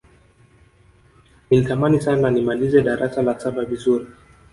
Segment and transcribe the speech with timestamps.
[1.49, 4.07] nilitamani sana nimalize darasa la saba vizuri